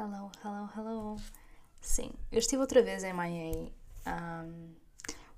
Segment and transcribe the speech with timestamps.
[0.00, 1.16] Hello, hello, hello.
[1.78, 3.70] Sim, eu estive outra vez em Miami.
[4.06, 4.74] Um,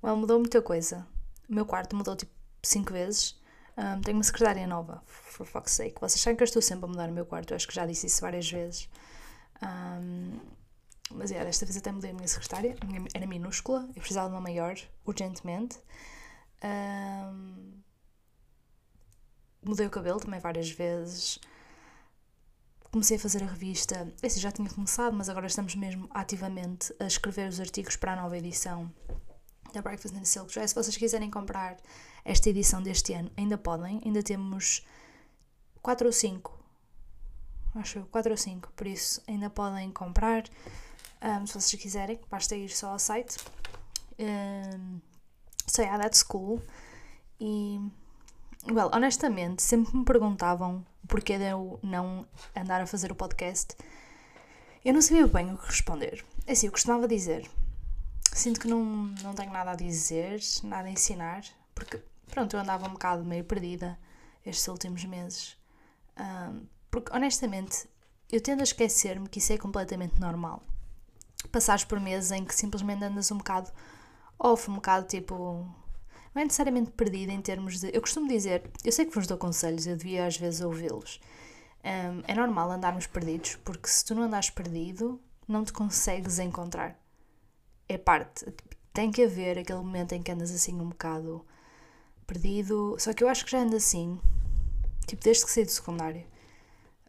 [0.00, 1.04] well, mudou muita coisa.
[1.50, 2.30] O meu quarto mudou tipo
[2.62, 3.36] 5 vezes.
[3.76, 6.00] Um, tenho uma secretária nova, for fuck's sake.
[6.00, 7.84] Vocês sabem que eu estou sempre a mudar o meu quarto, eu acho que já
[7.84, 8.88] disse isso várias vezes.
[9.60, 10.38] Um,
[11.10, 12.76] mas é, desta vez até mudei a minha secretária,
[13.14, 15.76] era minúscula, eu precisava de uma maior, urgentemente.
[16.62, 17.82] Um,
[19.64, 21.40] mudei o cabelo também várias vezes.
[22.92, 24.12] Comecei a fazer a revista.
[24.22, 28.16] Esse já tinha começado, mas agora estamos mesmo ativamente a escrever os artigos para a
[28.16, 28.92] nova edição
[29.72, 30.74] da Breakfast in Silk Dress.
[30.74, 31.78] Se vocês quiserem comprar
[32.22, 33.98] esta edição deste ano, ainda podem.
[34.04, 34.86] Ainda temos
[35.80, 36.60] 4 ou 5.
[37.76, 38.70] Acho 4 ou 5.
[38.76, 40.44] Por isso, ainda podem comprar.
[41.22, 43.38] Um, se vocês quiserem, basta ir só ao site.
[44.18, 45.00] Um,
[45.66, 46.62] so yeah, that's cool.
[47.40, 47.80] E,
[48.70, 53.76] well, honestamente, sempre me perguntavam porquê de eu não andar a fazer o podcast.
[54.84, 56.24] Eu não sabia bem o que responder.
[56.46, 57.48] É assim, eu costumava dizer.
[58.32, 58.84] Sinto que não,
[59.22, 63.44] não tenho nada a dizer, nada a ensinar, porque, pronto, eu andava um bocado meio
[63.44, 63.98] perdida
[64.44, 65.56] estes últimos meses.
[66.18, 67.86] Um, porque, honestamente,
[68.30, 70.62] eu tendo a esquecer-me que isso é completamente normal
[71.50, 73.70] passares por meses em que simplesmente andas um bocado
[74.38, 75.66] off, um bocado tipo.
[76.34, 77.94] Não é necessariamente perdida em termos de.
[77.94, 81.20] Eu costumo dizer, eu sei que vos dou conselhos, eu devia às vezes ouvi-los.
[81.84, 86.98] Um, é normal andarmos perdidos, porque se tu não andas perdido, não te consegues encontrar.
[87.88, 88.46] É parte.
[88.92, 91.44] Tem que haver aquele momento em que andas assim um bocado
[92.26, 92.96] perdido.
[92.98, 94.20] Só que eu acho que já ando assim,
[95.06, 96.24] tipo, desde que saí do secundário.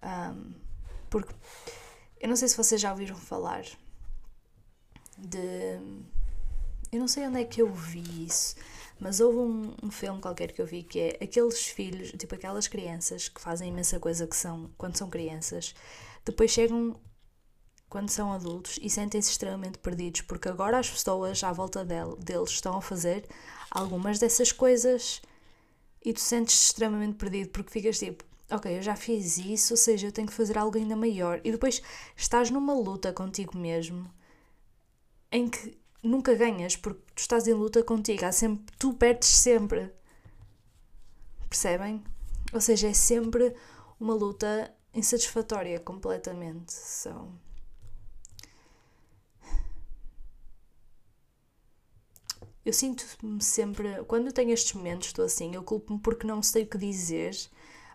[0.01, 0.53] Um,
[1.09, 1.33] porque
[2.19, 3.63] eu não sei se vocês já ouviram falar
[5.17, 5.79] de.
[6.91, 8.55] Eu não sei onde é que eu vi isso,
[8.99, 12.67] mas houve um, um, filme qualquer que eu vi que é aqueles filhos, tipo aquelas
[12.67, 15.73] crianças que fazem imensa coisa que são quando são crianças,
[16.25, 16.95] depois chegam
[17.89, 22.49] quando são adultos e sentem-se extremamente perdidos, porque agora as pessoas à volta dele, deles
[22.49, 23.27] estão a fazer
[23.69, 25.21] algumas dessas coisas
[26.03, 30.07] e tu sentes-te extremamente perdido porque ficas tipo, ok, eu já fiz isso, ou seja,
[30.07, 31.39] eu tenho que fazer algo ainda maior.
[31.43, 31.81] E depois
[32.15, 34.09] estás numa luta contigo mesmo
[35.31, 39.91] em que nunca ganhas porque tu estás em luta contigo, há sempre, tu perdes sempre.
[41.49, 42.03] Percebem?
[42.51, 43.55] Ou seja, é sempre
[43.99, 46.73] uma luta insatisfatória completamente.
[46.73, 47.31] So,
[52.65, 56.67] eu sinto-me sempre, quando tenho estes momentos, estou assim, eu culpo-me porque não sei o
[56.67, 57.35] que dizer,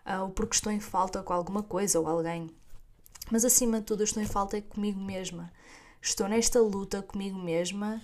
[0.05, 2.49] uh, ou porque estou em falta com alguma coisa ou alguém.
[3.31, 5.51] Mas acima de tudo, eu estou em falta comigo mesma
[6.01, 8.01] estou nesta luta comigo mesma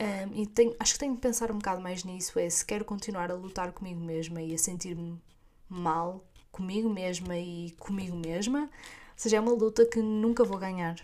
[0.00, 2.38] um, e tenho, acho que tenho que pensar um bocado mais nisso.
[2.38, 5.20] É se quero continuar a lutar comigo mesma e a sentir-me
[5.68, 8.68] mal comigo mesma e comigo mesma, ou
[9.16, 10.96] seja, é uma luta que nunca vou ganhar.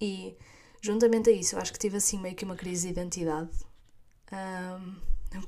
[0.00, 0.36] E
[0.80, 3.50] juntamente a isso, eu acho que tive assim meio que uma crise de identidade.
[4.32, 5.40] Um, um,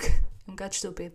[0.47, 1.13] um bocado estúpido,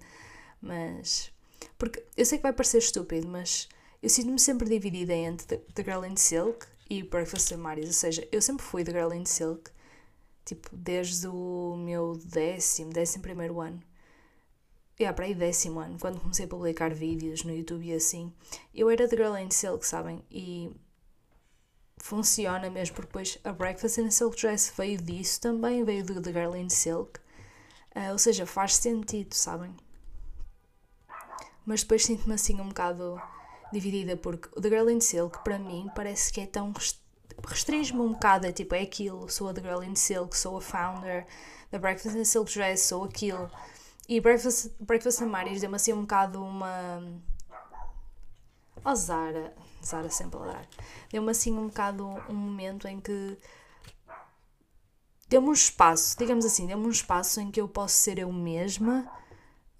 [0.61, 1.31] mas.
[1.77, 3.69] Porque eu sei que vai parecer estúpido, mas
[4.01, 7.87] eu sinto-me sempre dividida entre The, The Girl in Silk e Breakfast at Marty's.
[7.87, 9.71] Ou seja, eu sempre fui The Girl in Silk,
[10.45, 13.81] tipo, desde o meu décimo, décimo primeiro ano.
[14.99, 18.31] É, para aí décimo ano, quando comecei a publicar vídeos no YouTube e assim.
[18.73, 20.23] Eu era The Girl in Silk, sabem?
[20.29, 20.71] E
[21.97, 26.31] funciona mesmo, porque depois a Breakfast in Silk Dress veio disso também, veio do The
[26.31, 27.19] Girl in Silk.
[27.95, 29.75] Uh, ou seja, faz sentido, sabem?
[31.65, 33.21] Mas depois sinto-me assim um bocado
[33.73, 36.73] dividida, porque o The Girl in Silk, para mim, parece que é tão.
[37.47, 40.61] restringe-me um bocado, é tipo, é aquilo, sou a The Girl in Silk, sou a
[40.61, 41.25] founder
[41.71, 43.49] da Breakfast in Silk Dress, sou aquilo.
[44.07, 47.03] E Breakfast, Breakfast in Maris deu-me assim um bocado uma.
[48.85, 49.53] Oh, Zara.
[49.83, 50.67] Zara sempre a dar.
[51.11, 53.37] Deu-me assim um bocado um momento em que.
[55.27, 59.09] Deu-me um espaço, digamos assim, deu-me um espaço em que eu posso ser eu mesma.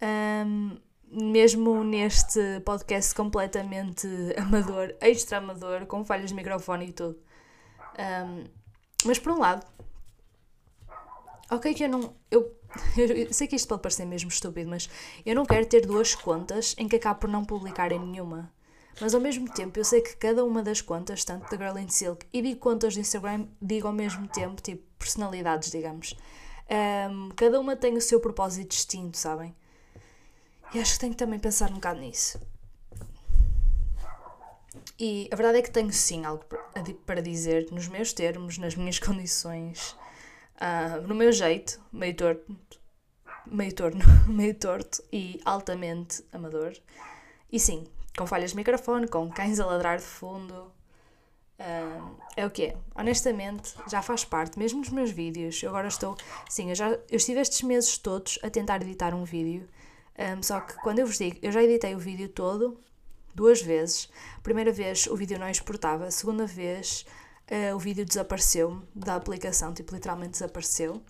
[0.02, 0.78] Um,
[1.14, 4.08] mesmo neste podcast completamente
[4.38, 7.20] amador, extra amador, com falhas de microfone e tudo.
[7.98, 8.46] Um,
[9.06, 9.66] mas por um lado,
[11.52, 12.16] ok que eu não.
[12.98, 14.90] Eu, eu, sei que isto pode parecer mesmo estúpido, mas
[15.24, 18.52] eu não quero ter duas contas em que acabo por não publicar em nenhuma.
[19.00, 21.88] Mas ao mesmo tempo eu sei que cada uma das contas, tanto da Girl in
[21.88, 26.16] Silk e digo contas do Instagram, digo ao mesmo tempo, tipo personalidades, digamos.
[27.12, 29.56] Um, cada uma tem o seu propósito distinto, sabem?
[30.74, 32.40] E acho que tenho que também pensar um bocado nisso.
[35.00, 36.46] E a verdade é que tenho sim algo
[37.06, 39.96] para dizer nos meus termos, nas minhas condições,
[40.56, 42.58] uh, no meu jeito, meio torto,
[43.46, 46.74] meio torno, meio torto e altamente amador.
[47.52, 47.86] E sim,
[48.18, 50.72] com falhas de microfone, com cães a ladrar de fundo.
[51.60, 52.78] Uh, é o que é.
[52.96, 55.62] Honestamente, já faz parte, mesmo nos meus vídeos.
[55.62, 56.18] Eu agora estou.
[56.50, 59.68] Sim, eu já eu estive estes meses todos a tentar editar um vídeo.
[60.18, 62.80] Um, só que quando eu vos digo, eu já editei o vídeo todo
[63.34, 64.10] duas vezes.
[64.44, 67.06] Primeira vez o vídeo não exportava, segunda vez
[67.52, 71.02] uh, o vídeo desapareceu da aplicação, tipo, literalmente desapareceu.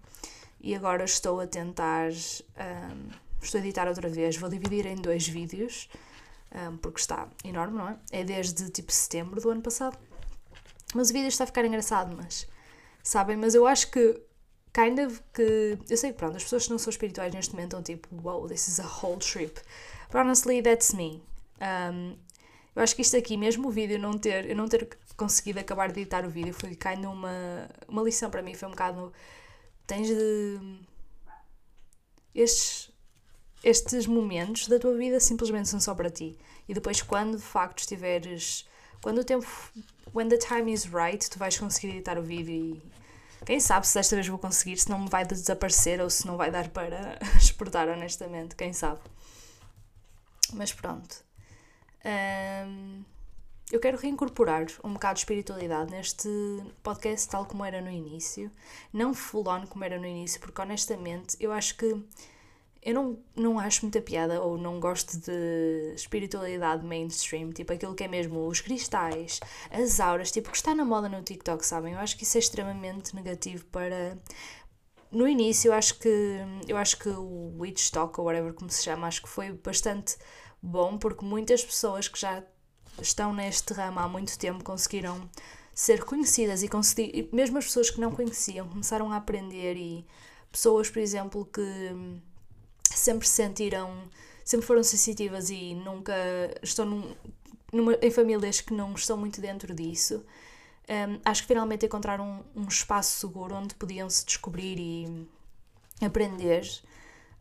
[0.62, 2.10] E agora estou a tentar.
[2.12, 3.10] Um,
[3.42, 4.38] estou a editar outra vez.
[4.38, 5.90] Vou dividir em dois vídeos,
[6.56, 7.98] um, porque está enorme, não é?
[8.12, 9.98] É desde tipo setembro do ano passado.
[10.96, 12.48] Mas o vídeo está a ficar engraçado, mas.
[13.04, 13.36] Sabem?
[13.36, 14.22] Mas eu acho que.
[14.74, 15.78] Kind of que.
[15.88, 18.48] Eu sei que pronto, as pessoas que não são espirituais neste momento estão tipo, wow,
[18.48, 19.62] this is a whole trip.
[20.12, 21.22] But honestly, that's me.
[21.62, 22.18] Um,
[22.76, 25.92] eu acho que isto aqui, mesmo o vídeo não ter, eu não ter conseguido acabar
[25.92, 28.56] de editar o vídeo, foi kind of uma, uma lição para mim.
[28.56, 29.14] Foi um bocado.
[29.86, 30.60] Tens de.
[32.34, 32.92] Estes,
[33.64, 36.36] estes momentos da tua vida simplesmente são só para ti.
[36.68, 38.66] E depois, quando de facto estiveres.
[39.04, 39.48] Quando o tempo.
[40.16, 43.03] When the time is right, tu vais conseguir editar o vídeo e.
[43.46, 46.38] Quem sabe se desta vez vou conseguir, se não me vai desaparecer ou se não
[46.38, 48.56] vai dar para exportar, honestamente.
[48.56, 49.02] Quem sabe.
[50.54, 51.24] Mas pronto.
[52.06, 53.04] Um,
[53.72, 56.30] eu quero reincorporar um bocado de espiritualidade neste
[56.84, 58.52] podcast, tal como era no início.
[58.92, 62.00] Não full on como era no início, porque honestamente eu acho que
[62.86, 68.04] eu não, não acho muita piada ou não gosto de espiritualidade mainstream, tipo aquilo que
[68.04, 69.40] é mesmo os cristais,
[69.72, 71.94] as auras, tipo que está na moda no TikTok, sabem?
[71.94, 74.18] Eu acho que isso é extremamente negativo para.
[75.12, 76.38] No início, eu acho que
[76.68, 80.18] eu acho que o Witch Talk, ou whatever como se chama, acho que foi bastante
[80.62, 82.44] bom porque muitas pessoas que já
[83.02, 85.30] estão neste ramo há muito tempo conseguiram
[85.74, 90.06] ser conhecidas e conseguir, mesmo as pessoas que não conheciam começaram a aprender e
[90.52, 92.22] pessoas, por exemplo, que
[92.98, 94.10] sempre se sentiram,
[94.44, 96.14] sempre foram sensitivas e nunca
[96.62, 97.16] estão num,
[97.72, 100.26] numa, em famílias que não estão muito dentro disso.
[100.90, 105.28] Um, acho que finalmente encontraram um, um, espaço seguro onde podiam se descobrir e
[106.06, 106.68] aprender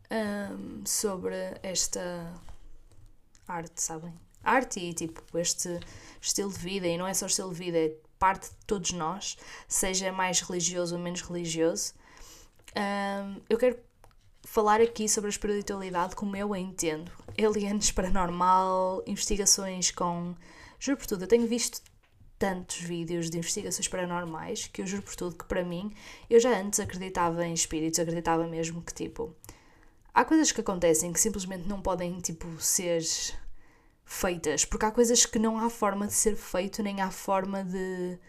[0.09, 2.33] um, sobre esta
[3.47, 4.13] arte, sabem?
[4.41, 5.79] Arte e tipo este
[6.21, 9.37] estilo de vida, e não é só estilo de vida, é parte de todos nós,
[9.67, 11.93] seja mais religioso ou menos religioso.
[13.49, 13.77] eu quero
[14.43, 17.11] falar aqui sobre a espiritualidade como eu a entendo.
[17.37, 20.35] Aliens, paranormal, investigações com.
[20.79, 21.81] Juro por tudo, eu tenho visto
[22.37, 25.93] tantos vídeos de investigações paranormais que eu juro por tudo que para mim,
[26.29, 29.33] eu já antes acreditava em espíritos, acreditava mesmo que tipo.
[30.13, 33.01] Há coisas que acontecem que simplesmente não podem tipo ser
[34.05, 38.19] feitas, porque há coisas que não há forma de ser feito, nem há forma de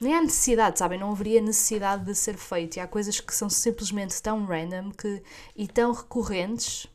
[0.00, 0.98] nem há necessidade, sabem?
[0.98, 2.76] Não haveria necessidade de ser feito.
[2.76, 5.22] E há coisas que são simplesmente tão random que,
[5.54, 6.86] e tão recorrentes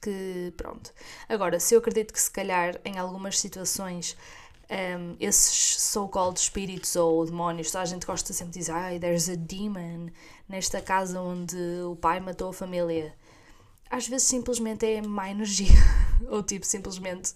[0.00, 0.90] que, pronto.
[1.28, 4.16] Agora, se eu acredito que se calhar em algumas situações
[4.70, 9.36] um, esses so-called espíritos ou demónios, a gente gosta sempre de dizer, ah, there's a
[9.36, 10.08] demon
[10.48, 13.14] nesta casa onde o pai matou a família.
[13.90, 15.68] Às vezes simplesmente é má energia.
[16.28, 17.34] ou tipo, simplesmente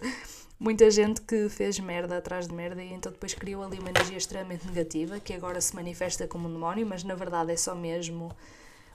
[0.61, 4.19] muita gente que fez merda atrás de merda e então depois criou ali uma energia
[4.19, 8.31] extremamente negativa que agora se manifesta como um demónio, mas na verdade é só mesmo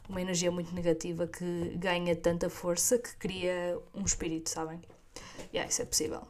[0.07, 4.79] uma energia muito negativa que ganha tanta força que cria um espírito, sabem?
[5.51, 6.21] Yeah, isso é possível.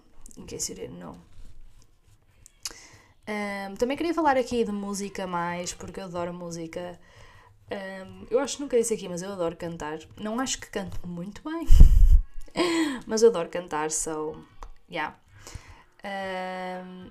[0.48, 1.18] Case you didn't know.
[3.28, 6.98] Um, também queria falar aqui de música mais, porque eu adoro música.
[7.70, 10.00] Um, eu acho que nunca disse aqui, mas eu adoro cantar.
[10.16, 11.68] Não acho que canto muito bem,
[13.06, 14.42] mas eu adoro cantar, so
[14.90, 15.18] yeah.
[16.06, 17.10] Um,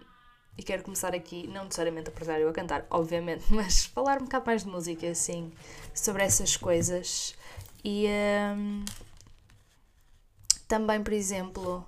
[0.56, 4.24] e quero começar aqui, não necessariamente a apresentar eu a cantar, obviamente, mas falar um
[4.24, 5.52] bocado mais de música, assim,
[5.92, 7.34] sobre essas coisas.
[7.84, 8.06] E
[8.56, 8.84] um,
[10.68, 11.84] também, por exemplo,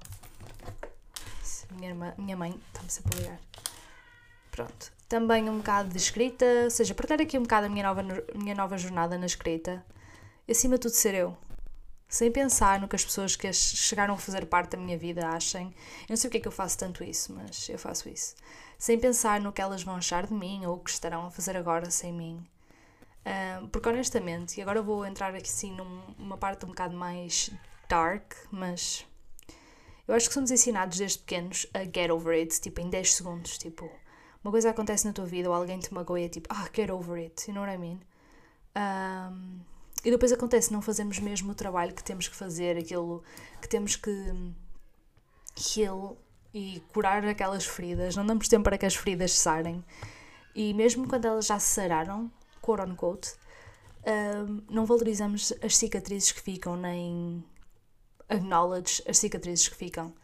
[1.71, 3.41] minha, irmã, minha mãe está-me sempre a ligar.
[4.51, 4.93] Pronto.
[5.09, 8.03] Também um bocado de escrita, ou seja, partilhar aqui um bocado a minha nova,
[8.35, 9.85] minha nova jornada na escrita.
[10.49, 11.37] E acima de tudo ser eu
[12.09, 15.67] sem pensar no que as pessoas que chegaram a fazer parte da minha vida achem.
[16.03, 18.35] Eu não sei porque é que eu faço tanto isso, mas eu faço isso.
[18.79, 21.57] Sem pensar no que elas vão achar de mim ou o que estarão a fazer
[21.57, 22.47] agora sem mim.
[23.27, 27.51] Uh, porque honestamente, e agora vou entrar aqui sim numa parte um bocado mais
[27.89, 29.05] dark, mas
[30.07, 33.59] eu acho que somos ensinados desde pequenos a get over it, tipo em 10 segundos.
[33.59, 33.91] Tipo,
[34.45, 37.19] uma coisa acontece na tua vida ou alguém te magoa é tipo, ah, get over
[37.19, 38.01] it, you know what I mean?
[38.77, 39.61] Um,
[40.07, 43.25] e depois acontece, não fazemos mesmo o trabalho que temos que fazer, aquilo
[43.61, 44.13] que temos que
[45.77, 46.17] heal
[46.55, 48.15] e curar aquelas feridas.
[48.15, 49.85] Não damos tempo para que as feridas sarem.
[50.55, 52.31] E mesmo quando elas já se sararam,
[52.63, 53.35] quote unquote,
[54.47, 57.45] um, não valorizamos as cicatrizes que ficam, nem
[58.29, 60.15] acknowledge as cicatrizes que ficam.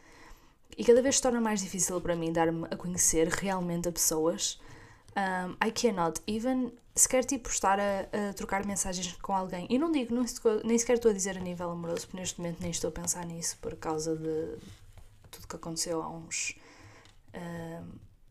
[0.78, 4.60] e cada vez se torna mais difícil para mim dar-me a conhecer realmente a pessoas.
[5.14, 9.66] Um, I cannot even sequer tipo estar a, a, trocar mensagens com alguém.
[9.68, 10.24] E não digo, não,
[10.64, 13.24] nem sequer estou a dizer a nível amoroso, porque neste momento nem estou a pensar
[13.26, 14.56] nisso por causa de
[15.30, 16.56] tudo que aconteceu há uns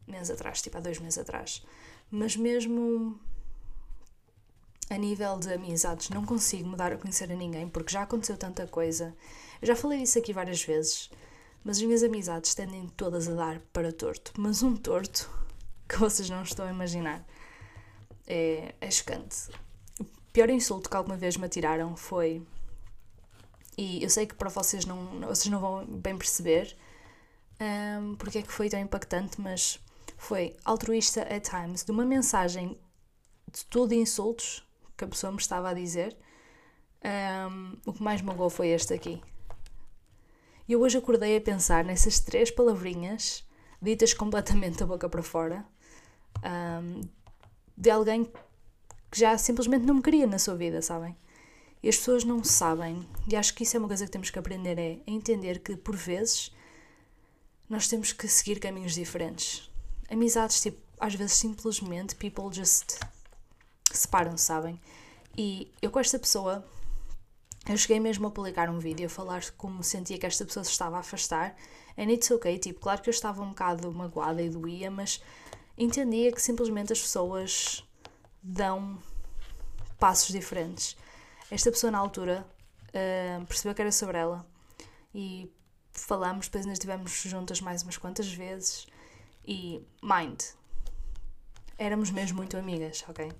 [0.07, 1.63] meses atrás, tipo há dois meses atrás.
[2.09, 3.19] Mas mesmo
[4.89, 8.37] a nível de amizades, não consigo me dar a conhecer a ninguém porque já aconteceu
[8.37, 9.15] tanta coisa.
[9.61, 11.09] Eu já falei disso aqui várias vezes,
[11.63, 14.33] mas as minhas amizades tendem todas a dar para torto.
[14.37, 15.29] Mas um torto
[15.91, 17.25] que vocês não estão a imaginar.
[18.25, 19.49] É, é chocante.
[19.99, 22.41] O pior insulto que alguma vez me atiraram foi.
[23.77, 26.77] E eu sei que para vocês não, vocês não vão bem perceber
[27.61, 29.79] um, porque é que foi tão impactante, mas
[30.17, 32.79] foi altruísta at times, de uma mensagem
[33.51, 34.65] de tudo insultos
[34.97, 36.17] que a pessoa me estava a dizer.
[37.03, 39.21] Um, o que mais magoou foi este aqui.
[40.67, 43.43] E eu hoje acordei a pensar nessas três palavrinhas,
[43.81, 45.65] ditas completamente da boca para fora,
[46.43, 47.01] um,
[47.77, 48.25] de alguém
[49.09, 51.15] que já simplesmente não me queria na sua vida, sabem?
[51.83, 54.37] E as pessoas não sabem, e acho que isso é uma coisa que temos que
[54.37, 56.51] aprender, é entender que por vezes
[57.67, 59.69] nós temos que seguir caminhos diferentes.
[60.09, 62.99] Amizades, tipo, às vezes simplesmente people just
[63.91, 64.79] separam, sabem?
[65.37, 66.63] E eu com esta pessoa,
[67.67, 70.71] eu cheguei mesmo a publicar um vídeo a falar como sentia que esta pessoa se
[70.71, 71.55] estava a afastar.
[71.97, 75.21] And it's okay, tipo, claro que eu estava um bocado magoada e doía, mas
[75.77, 77.83] entendia que simplesmente as pessoas
[78.41, 79.01] dão
[79.99, 80.97] passos diferentes.
[81.49, 82.45] Esta pessoa na altura
[82.89, 84.45] uh, percebeu que era sobre ela
[85.13, 85.51] e
[85.91, 88.87] falamos, depois nós estivemos juntas mais umas quantas vezes
[89.45, 90.41] e mind,
[91.77, 93.31] éramos mesmo muito amigas, ok?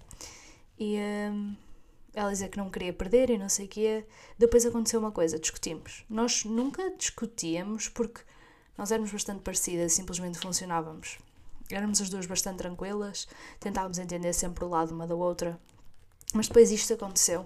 [0.79, 0.97] E
[1.31, 1.55] um,
[2.13, 4.05] ela dizia que não queria perder e não sei o quê.
[4.38, 6.03] Depois aconteceu uma coisa, discutimos.
[6.09, 8.21] Nós nunca discutíamos porque
[8.77, 11.19] nós éramos bastante parecidas, simplesmente funcionávamos.
[11.75, 13.27] Éramos as duas bastante tranquilas,
[13.59, 15.59] tentávamos entender sempre o lado uma da outra.
[16.33, 17.45] Mas depois isto aconteceu.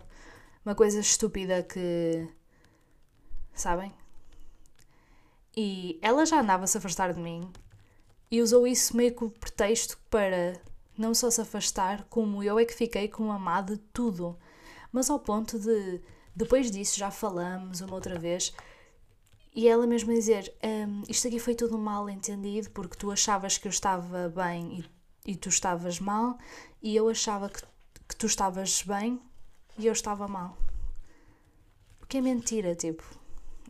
[0.65, 2.27] Uma coisa estúpida que.
[3.53, 3.93] Sabem?
[5.55, 7.51] E ela já andava a se afastar de mim
[8.29, 10.59] e usou isso meio que pretexto para
[10.97, 14.37] não só se afastar, como eu é que fiquei com a má de tudo.
[14.91, 16.01] Mas ao ponto de,
[16.35, 18.53] depois disso, já falamos uma outra vez,
[19.55, 23.67] e ela mesma dizer: um, Isto aqui foi tudo mal entendido, porque tu achavas que
[23.67, 24.85] eu estava bem
[25.25, 26.37] e, e tu estavas mal,
[26.83, 27.61] e eu achava que,
[28.07, 29.19] que tu estavas bem
[29.77, 30.57] e eu estava mal.
[31.99, 33.03] Porque é mentira, tipo.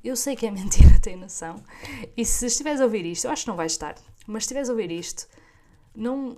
[0.04, 1.63] Eu sei que é mentira, tem noção.
[2.18, 4.70] E se estiveres a ouvir isto, eu acho que não vais estar, mas se estiveres
[4.70, 5.27] a ouvir isto,
[5.96, 6.38] não,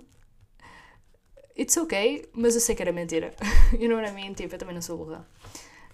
[1.58, 3.34] it's okay, mas eu sei que era mentira.
[3.72, 4.34] you know what I mean?
[4.34, 5.26] Tipo, eu também não sou burra.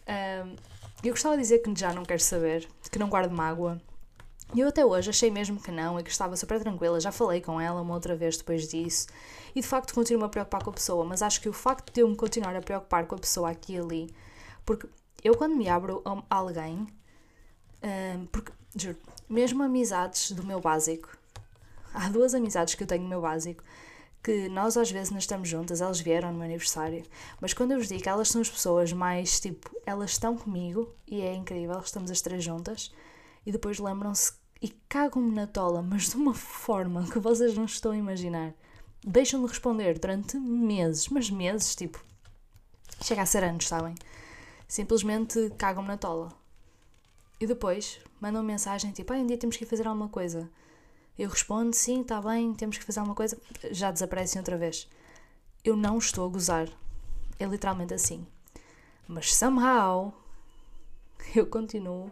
[0.08, 0.56] Um,
[1.08, 3.80] eu gostava de dizer que já não quero saber, que não guardo mágoa.
[4.54, 7.00] E eu até hoje achei mesmo que não e que estava super tranquila.
[7.00, 9.08] Já falei com ela uma outra vez depois disso.
[9.54, 12.00] E de facto continuo a preocupar com a pessoa, mas acho que o facto de
[12.00, 14.14] eu me continuar a preocupar com a pessoa aqui e ali,
[14.64, 14.88] porque
[15.22, 16.86] eu quando me abro a alguém,
[17.82, 18.96] um, porque, juro,
[19.28, 21.16] mesmo amizades do meu básico,
[21.92, 23.62] há duas amizades que eu tenho no meu básico
[24.24, 27.04] que nós às vezes não estamos juntas, elas vieram no meu aniversário,
[27.42, 31.20] mas quando eu vos digo elas são as pessoas mais tipo, elas estão comigo e
[31.20, 32.90] é incrível, estamos as três juntas
[33.44, 37.92] e depois lembram-se e cagam-me na tola, mas de uma forma que vocês não estão
[37.92, 38.54] a imaginar.
[39.06, 42.02] Deixam-me responder durante meses, mas meses, tipo,
[43.02, 43.94] chega a ser anos, sabem?
[44.66, 46.32] Simplesmente cagam-me na tola.
[47.38, 50.48] E depois mandam mensagem tipo, ah, um dia temos que ir fazer alguma coisa.
[51.18, 53.38] Eu respondo, sim, está bem, temos que fazer alguma coisa.
[53.70, 54.88] Já desaparecem outra vez.
[55.64, 56.68] Eu não estou a gozar.
[57.38, 58.26] É literalmente assim.
[59.06, 60.12] Mas somehow
[61.34, 62.10] eu continuo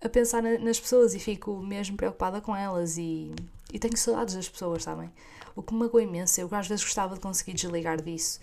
[0.00, 3.34] a pensar nas pessoas e fico mesmo preocupada com elas e,
[3.72, 5.12] e tenho saudades das pessoas, sabem?
[5.56, 8.40] O que me magoa imenso, eu às vezes gostava de conseguir desligar disso,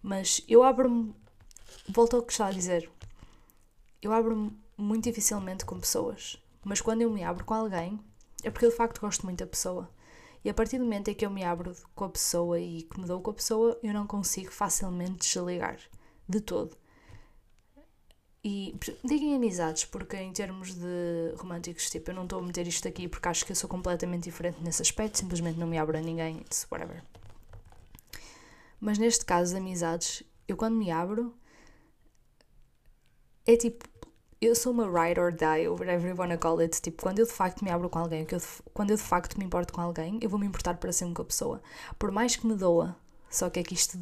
[0.00, 1.12] mas eu abro-me,
[1.88, 2.88] volto ao que estava a dizer,
[4.00, 7.98] eu abro-me muito dificilmente com pessoas, mas quando eu me abro com alguém,
[8.42, 9.88] é porque eu de facto gosto muito da pessoa.
[10.44, 13.00] E a partir do momento em que eu me abro com a pessoa e que
[13.00, 15.78] me dou com a pessoa, eu não consigo facilmente desligar.
[16.28, 16.76] De todo.
[18.44, 22.88] E digam amizades, porque em termos de românticos, tipo, eu não estou a meter isto
[22.88, 26.00] aqui porque acho que eu sou completamente diferente nesse aspecto, simplesmente não me abro a
[26.00, 27.04] ninguém, it's whatever.
[28.80, 31.32] Mas neste caso de amizades, eu quando me abro,
[33.46, 33.84] é tipo,
[34.42, 36.80] eu sou uma ride or die, or whatever you wanna call it.
[36.82, 38.42] Tipo, quando eu de facto me abro com alguém, eu,
[38.74, 41.22] quando eu de facto me importo com alguém, eu vou me importar para sempre com
[41.22, 41.62] a pessoa.
[41.98, 42.96] Por mais que me doa,
[43.30, 43.96] só que é que isto,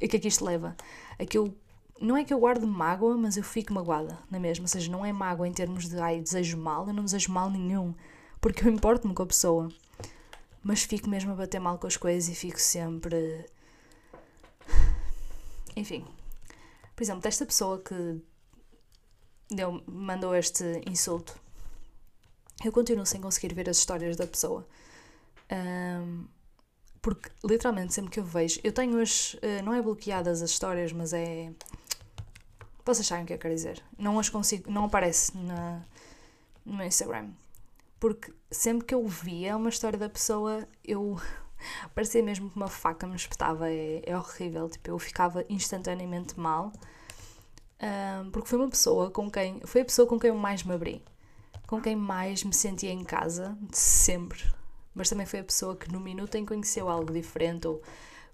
[0.00, 0.76] é que, é que isto leva?
[1.18, 1.52] É que eu,
[2.00, 4.64] não é que eu guarde mágoa, mas eu fico magoada, não é mesmo?
[4.64, 7.50] Ou seja, não é mágoa em termos de, ai, desejo mal, eu não desejo mal
[7.50, 7.92] nenhum.
[8.40, 9.68] porque eu importo-me com a pessoa.
[10.62, 13.44] Mas fico mesmo a bater mal com as coisas e fico sempre.
[15.76, 16.06] Enfim.
[16.94, 18.20] Por exemplo, desta pessoa que
[19.50, 21.38] deu, mandou este insulto,
[22.64, 24.66] eu continuo sem conseguir ver as histórias da pessoa.
[25.50, 26.26] Um,
[27.02, 29.34] porque literalmente sempre que eu vejo, eu tenho as.
[29.34, 31.52] Uh, não é bloqueadas as histórias, mas é.
[32.84, 33.82] Vocês sabem o que eu quero dizer.
[33.98, 34.70] Não as consigo.
[34.70, 35.82] Não aparece na,
[36.64, 37.30] no Instagram.
[37.98, 41.18] Porque sempre que eu via uma história da pessoa, eu.
[41.94, 43.70] parecia mesmo que uma faca me espetava.
[43.70, 44.68] É, é horrível.
[44.68, 46.72] Tipo, eu ficava instantaneamente mal.
[47.82, 49.60] Um, porque foi uma pessoa com quem.
[49.64, 51.02] Foi a pessoa com quem eu mais me abri.
[51.66, 54.42] Com quem mais me sentia em casa, sempre
[54.94, 57.82] mas também foi a pessoa que no minuto em que conheceu algo diferente ou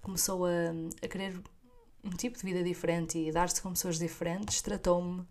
[0.02, 0.50] começou a,
[1.02, 1.40] a querer
[2.02, 5.26] um tipo de vida diferente e dar-se com pessoas diferentes, tratou-me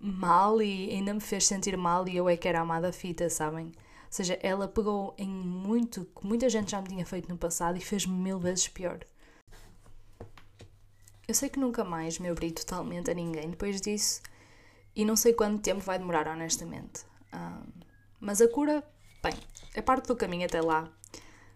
[0.00, 3.66] mal e ainda me fez sentir mal e eu é que era amada fita, sabem?
[3.66, 3.72] Ou
[4.10, 7.80] seja, ela pegou em muito que muita gente já me tinha feito no passado e
[7.80, 9.00] fez-me mil vezes pior.
[11.26, 14.20] Eu sei que nunca mais me abri totalmente a ninguém depois disso
[14.94, 17.04] e não sei quanto tempo vai demorar, honestamente.
[17.32, 17.66] Um,
[18.20, 18.84] mas a cura
[19.24, 19.32] Bem,
[19.72, 20.86] é parte do caminho até lá,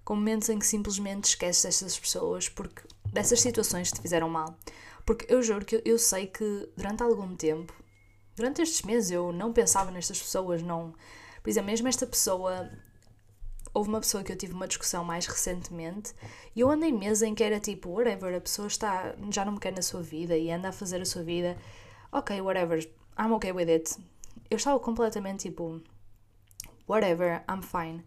[0.03, 2.81] com momentos em que simplesmente esqueces destas pessoas porque
[3.13, 4.59] dessas situações te fizeram mal.
[5.05, 7.75] Porque eu juro que eu sei que durante algum tempo,
[8.35, 10.95] durante estes meses, eu não pensava nestas pessoas, não.
[11.43, 12.71] Por exemplo, mesmo esta pessoa.
[13.73, 16.15] Houve uma pessoa que eu tive uma discussão mais recentemente
[16.55, 19.61] e eu andei meses em que era tipo, whatever, a pessoa está, já não me
[19.61, 21.57] quer na sua vida e anda a fazer a sua vida,
[22.11, 22.79] ok, whatever,
[23.19, 23.97] I'm okay with it.
[24.51, 25.81] Eu estava completamente tipo,
[26.89, 28.05] whatever, I'm fine.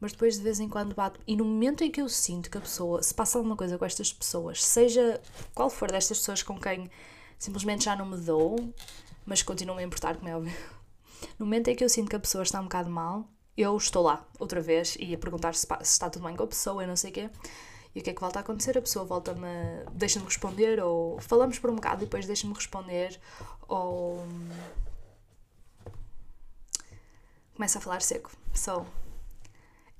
[0.00, 1.20] Mas depois de vez em quando bato.
[1.26, 3.84] E no momento em que eu sinto que a pessoa, se passa alguma coisa com
[3.84, 5.20] estas pessoas, seja
[5.54, 6.90] qual for destas pessoas com quem
[7.38, 8.56] simplesmente já não me dou,
[9.24, 10.52] mas continuo a importar, como é óbvio.
[11.38, 14.02] No momento em que eu sinto que a pessoa está um bocado mal, eu estou
[14.02, 16.86] lá outra vez e a perguntar se, se está tudo bem com a pessoa e
[16.86, 17.30] não sei o quê.
[17.94, 18.76] E o que é que volta a acontecer?
[18.78, 19.46] A pessoa volta-me,
[19.92, 23.20] deixa-me responder, ou falamos por um bocado e depois deixa-me responder,
[23.68, 24.26] ou
[27.54, 28.30] começa a falar seco.
[28.54, 28.86] So,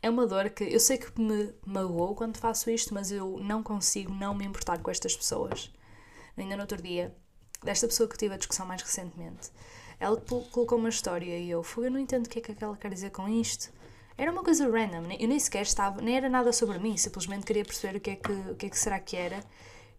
[0.03, 3.63] é uma dor que eu sei que me magoou quando faço isto, mas eu não
[3.63, 5.71] consigo não me importar com estas pessoas.
[6.37, 7.15] Ainda no outro dia,
[7.63, 9.51] desta pessoa que tive a discussão mais recentemente,
[10.03, 10.17] ela
[10.51, 13.11] colocou uma história e eu, eu não entendo o que é que ela quer dizer
[13.11, 13.73] com isto.
[14.19, 17.65] Era uma coisa random, eu nem sequer estava, nem era nada sobre mim, simplesmente queria
[17.65, 19.41] perceber o que é que, o que, é que será que era.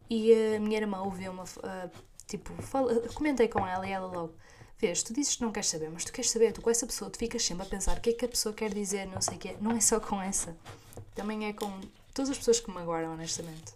[0.09, 1.43] E a minha irmã ouviu uma.
[1.43, 1.89] Uh,
[2.27, 4.33] tipo, fala, comentei com ela e ela logo
[4.77, 7.09] Vês, tu dizes que não queres saber, mas tu queres saber, tu com essa pessoa,
[7.09, 9.37] tu ficas sempre a pensar o que é que a pessoa quer dizer, não sei
[9.37, 9.55] o quê.
[9.61, 10.57] Não é só com essa.
[11.15, 11.79] Também é com
[12.13, 13.73] todas as pessoas que me aguardam, honestamente.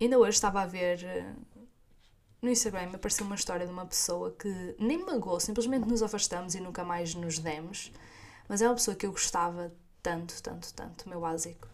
[0.00, 1.32] Ainda hoje estava a ver eh,
[2.44, 6.54] no Instagram apareceu uma história de uma pessoa que nem me magoou, simplesmente nos afastamos
[6.54, 7.92] e nunca mais nos demos.
[8.48, 11.66] Mas é uma pessoa que eu gostava tanto, tanto, tanto, meu básico.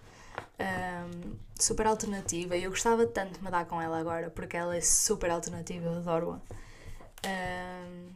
[0.58, 4.76] Um, super alternativa e eu gostava tanto de me dar com ela agora porque ela
[4.76, 6.40] é super alternativa, eu adoro-a.
[7.26, 8.10] Um,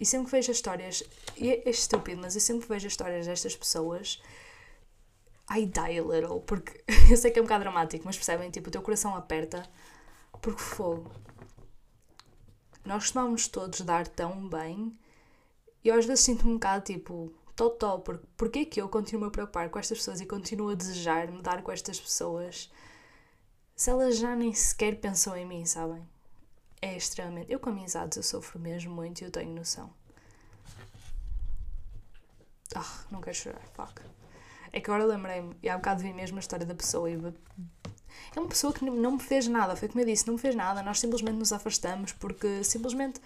[0.00, 1.04] e sempre que vejo as histórias,
[1.36, 4.20] e é, é estúpido, mas eu sempre que vejo as histórias destas pessoas,
[5.48, 8.50] I die a little, porque eu sei que é um bocado dramático, mas percebem?
[8.50, 9.62] Tipo, o teu coração aperta
[10.44, 11.10] porque fogo.
[12.84, 14.96] Nós costumamos todos dar tão bem
[15.82, 17.98] e eu às vezes sinto-me um bocado tipo, totó,
[18.36, 21.42] porque é que eu continuo a preocupar com estas pessoas e continuo a desejar me
[21.42, 22.70] dar com estas pessoas
[23.76, 26.06] se elas já nem sequer pensam em mim, sabem?
[26.84, 27.50] é extremamente.
[27.50, 29.90] Eu com amizades eu sofro mesmo muito e eu tenho noção.
[32.74, 34.02] Ah, não quero chorar, fuck.
[34.70, 37.16] É que agora lembrei-me, e há um bocado vi mesmo a história da pessoa e
[38.34, 40.54] é uma pessoa que não me fez nada, foi como eu disse, não me fez
[40.54, 43.20] nada, nós simplesmente nos afastamos porque simplesmente.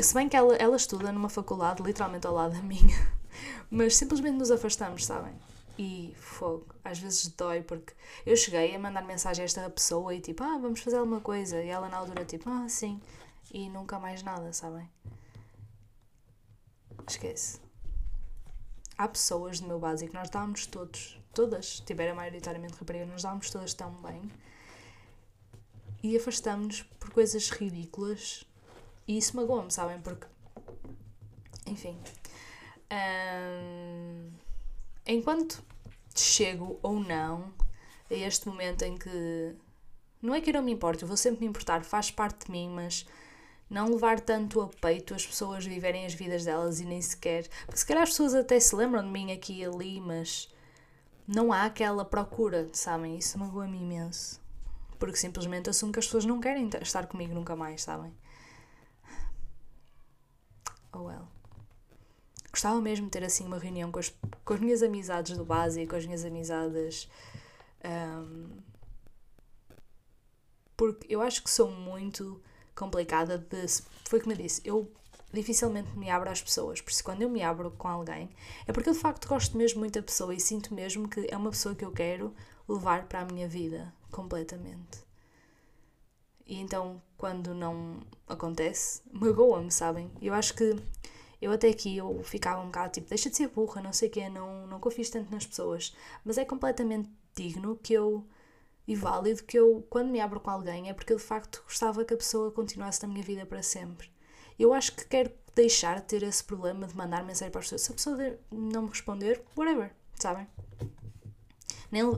[0.00, 2.96] Se bem que ela, ela estuda numa faculdade literalmente ao lado da minha,
[3.70, 5.34] mas simplesmente nos afastamos, sabem?
[5.76, 7.92] E fogo, às vezes dói porque
[8.26, 11.62] eu cheguei a mandar mensagem a esta pessoa e tipo, ah, vamos fazer alguma coisa.
[11.62, 13.00] E ela na altura tipo, ah, sim.
[13.52, 14.90] E nunca mais nada, sabem?
[17.08, 17.60] Esquece.
[18.96, 23.72] Há pessoas no meu básico, nós dávamos todos, todas, tiveram maioritariamente raparigas, nós dávamos todas
[23.72, 24.28] tão bem.
[26.02, 28.44] E afastamos-nos por coisas ridículas.
[29.06, 30.00] E isso magoa-me, sabem?
[30.00, 30.26] Porque.
[31.64, 31.96] Enfim.
[35.06, 35.62] Enquanto
[36.12, 37.52] chego ou não
[38.10, 39.54] a este momento em que
[40.20, 42.50] não é que eu não me importe, eu vou sempre me importar, faz parte de
[42.50, 43.06] mim, mas
[43.70, 47.46] não levar tanto a peito as pessoas viverem as vidas delas e nem sequer.
[47.64, 50.48] Porque se calhar as pessoas até se lembram de mim aqui e ali, mas
[51.28, 53.18] não há aquela procura, sabem?
[53.18, 54.40] Isso magoa-me imenso.
[54.98, 58.12] Porque simplesmente assumo que as pessoas não querem estar comigo nunca mais, sabem?
[60.90, 61.28] Oh well.
[62.50, 64.12] Gostava mesmo de ter assim uma reunião com as,
[64.42, 67.08] com as minhas amizades do básico, com as minhas amizades.
[67.84, 68.48] Um,
[70.74, 72.42] porque eu acho que sou muito
[72.74, 73.66] complicada de.
[74.08, 74.90] Foi como eu disse, eu
[75.32, 78.30] dificilmente me abro às pessoas, por isso quando eu me abro com alguém
[78.66, 81.36] é porque eu de facto gosto mesmo muito da pessoa e sinto mesmo que é
[81.36, 82.34] uma pessoa que eu quero
[82.68, 85.06] levar para a minha vida completamente.
[86.46, 90.10] E então quando não acontece, magoa-me, sabem?
[90.20, 90.76] Eu acho que
[91.40, 94.12] eu até aqui eu ficava um bocado tipo, deixa de ser burra, não sei o
[94.12, 95.94] quê, não, não confies tanto nas pessoas.
[96.24, 98.26] Mas é completamente digno que eu
[98.86, 102.04] e válido que eu, quando me abro com alguém, é porque eu de facto gostava
[102.04, 104.10] que a pessoa continuasse na minha vida para sempre.
[104.58, 107.82] Eu acho que quero deixar de ter esse problema de mandar mensagem para as pessoas.
[107.82, 110.46] Se a pessoa não me responder, whatever, sabem?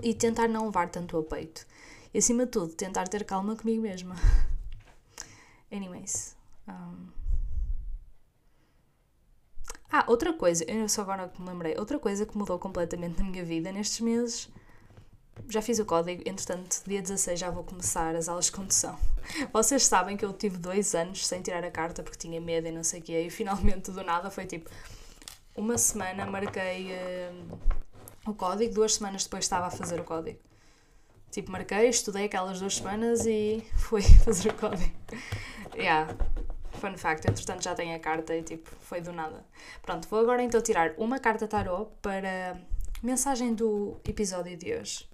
[0.02, 1.66] E tentar não levar tanto a peito.
[2.12, 4.16] E acima de tudo, tentar ter calma comigo mesma.
[5.70, 6.36] Anyways.
[6.68, 7.08] Um...
[9.92, 13.28] Ah, outra coisa, eu só agora que me lembrei, outra coisa que mudou completamente na
[13.28, 14.48] minha vida nestes meses.
[15.48, 18.98] Já fiz o código, entretanto, dia 16 já vou começar as aulas de condução.
[19.52, 22.72] Vocês sabem que eu tive dois anos sem tirar a carta porque tinha medo e
[22.72, 24.70] não sei o quê, e finalmente do nada foi tipo.
[25.56, 27.58] Uma semana marquei uh,
[28.26, 30.38] o código, duas semanas depois estava a fazer o código.
[31.30, 34.92] Tipo, marquei, estudei aquelas duas semanas e fui fazer o código.
[35.74, 36.12] yeah.
[36.80, 39.44] Fun fact, entretanto já tenho a carta e tipo, foi do nada.
[39.82, 42.56] Pronto, vou agora então tirar uma carta tarot para
[43.02, 45.08] mensagem do episódio de hoje.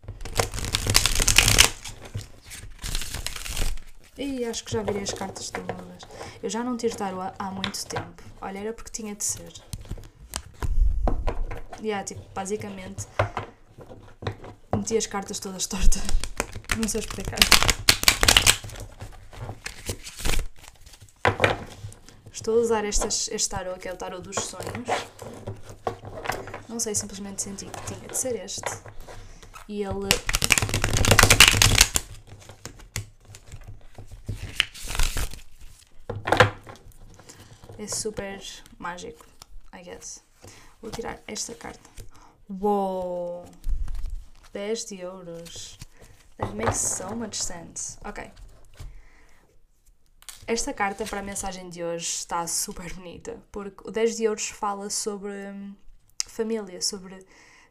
[4.19, 5.77] E acho que já virei as cartas todas.
[6.43, 8.23] Eu já não tiro tarot há muito tempo.
[8.41, 9.53] Olha, era porque tinha de ser.
[11.81, 13.07] E yeah, tipo, basicamente
[14.75, 16.03] meti as cartas todas tortas.
[16.77, 17.39] Não sei explicar.
[22.33, 24.89] Estou a usar estas, este tarot, que é o tarot dos sonhos.
[26.77, 28.61] Não sei, simplesmente senti que tinha de ser este.
[29.67, 30.11] E ele.
[37.79, 38.43] É super
[38.79, 39.25] mágico,
[39.73, 40.23] I guess.
[40.83, 41.89] Vou tirar esta carta.
[42.51, 43.47] Uou!
[44.53, 45.79] 10 de euros.
[46.37, 47.97] That makes so much sense.
[48.05, 48.31] Ok.
[50.47, 54.51] Esta carta para a mensagem de hoje está super bonita, porque o 10 de euros
[54.51, 55.75] fala sobre hum,
[56.37, 57.25] família, sobre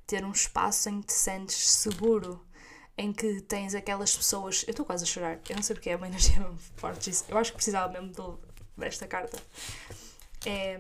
[0.06, 2.44] ter um espaço em que te sentes seguro,
[2.98, 4.64] em que tens aquelas pessoas.
[4.68, 6.42] Eu estou quase a chorar, eu não sei porque é uma energia
[6.76, 7.26] forte isso.
[7.28, 8.40] Eu acho que precisava mesmo
[8.78, 9.38] desta carta.
[10.46, 10.80] É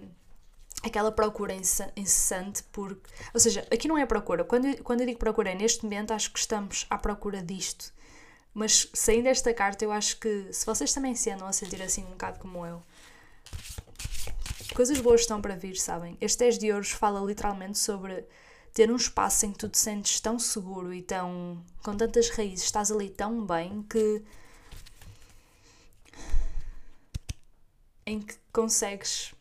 [0.84, 2.98] aquela procura incessante por.
[3.34, 4.43] Ou seja, aqui não é procura.
[4.43, 7.93] Quando eu, quando eu digo procura, é neste momento acho que estamos à procura disto.
[8.54, 12.06] Mas saindo desta carta, eu acho que se vocês também se andam a sentir assim
[12.06, 12.82] um bocado como eu,
[14.76, 16.18] coisas boas estão para vir, sabem?
[16.22, 18.26] Este 10 de Ouros fala literalmente sobre
[18.74, 21.64] ter um espaço em que tu te sentes tão seguro e tão.
[21.82, 24.24] com tantas raízes, estás ali tão bem que.
[28.06, 29.34] em que consegues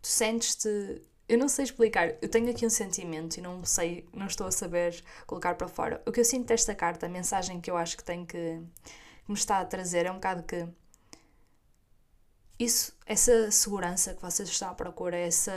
[0.00, 1.02] tu sentes-te.
[1.26, 4.50] Eu não sei explicar, eu tenho aqui um sentimento e não sei, não estou a
[4.50, 6.02] saber colocar para fora.
[6.06, 9.28] O que eu sinto desta carta, a mensagem que eu acho que tem que, que
[9.28, 10.68] me está a trazer é um bocado que
[12.58, 15.52] isso, essa segurança que vocês estão à procura, essa,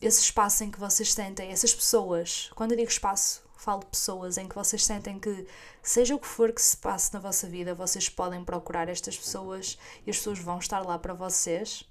[0.00, 4.38] esse espaço em que vocês sentem, essas pessoas, quando eu digo espaço, falo de pessoas
[4.38, 5.46] em que vocês sentem que,
[5.82, 9.78] seja o que for que se passe na vossa vida, vocês podem procurar estas pessoas
[10.06, 11.84] e as pessoas vão estar lá para vocês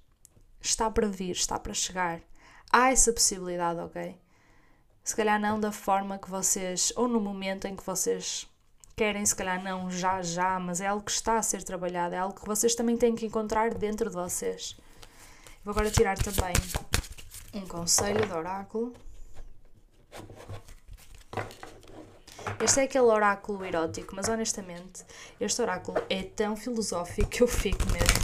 [0.62, 2.22] está para vir, está para chegar.
[2.72, 4.20] Há essa possibilidade, ok?
[5.04, 8.48] Se calhar não da forma que vocês, ou no momento em que vocês
[9.02, 12.20] querem, se calhar não já, já, mas é algo que está a ser trabalhado, é
[12.20, 14.78] algo que vocês também têm que encontrar dentro de vocês.
[15.66, 16.54] Vou agora tirar também
[17.52, 18.94] um conselho de oráculo.
[22.64, 25.04] Este é aquele oráculo erótico, mas honestamente,
[25.40, 28.22] este oráculo é tão filosófico que eu fico mesmo.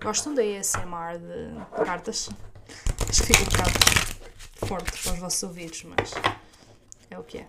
[0.00, 2.30] Gostam da ASMR de cartas?
[3.08, 3.99] Acho que fica um bocado
[4.66, 6.12] forte para os vossos ouvidos, mas
[7.10, 7.48] é o que é.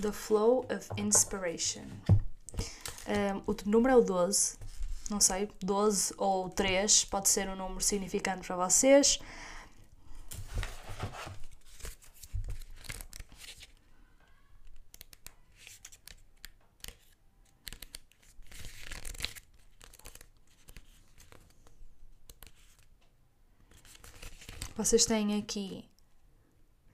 [0.00, 1.86] The Flow of Inspiration.
[3.08, 4.58] Um, o número é o 12
[5.08, 9.18] não sei, 12 ou 3, pode ser um número significante para vocês.
[24.78, 25.84] Vocês têm aqui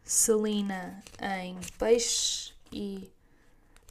[0.03, 3.13] Celina em peixe e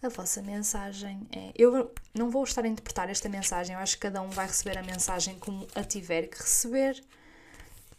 [0.01, 1.51] a vossa mensagem é.
[1.55, 4.79] Eu não vou estar a interpretar esta mensagem, eu acho que cada um vai receber
[4.79, 7.03] a mensagem como a tiver que receber.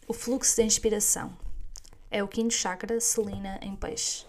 [0.09, 1.39] O fluxo de inspiração
[2.11, 4.27] é o quinto chakra, Celina em peixe.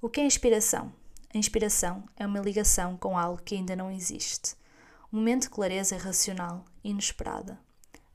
[0.00, 0.92] O que é inspiração?
[1.34, 4.54] A inspiração é uma ligação com algo que ainda não existe.
[5.12, 7.58] Um momento de clareza racional, inesperada.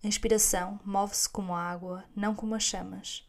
[0.06, 3.28] A inspiração move-se como a água, não como as chamas.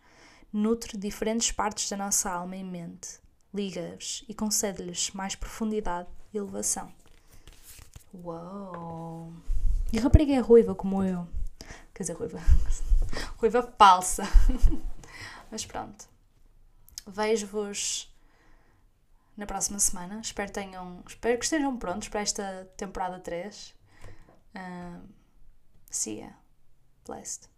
[0.53, 3.19] Nutre diferentes partes da nossa alma e mente
[3.55, 6.93] liga-os e concede-lhes mais profundidade e elevação.
[8.13, 9.33] Uau!
[9.91, 11.27] E a rapariga é ruiva como eu.
[11.95, 12.41] Quer dizer, ruiva.
[13.41, 14.25] ruiva falsa.
[15.51, 16.07] Mas pronto.
[17.07, 18.15] Vejo-vos
[19.35, 20.21] na próxima semana.
[20.21, 23.75] Espero, tenham, espero que estejam prontos para esta temporada 3.
[24.55, 25.09] Uh,
[25.91, 26.46] see ya.
[27.07, 27.49] Blessed.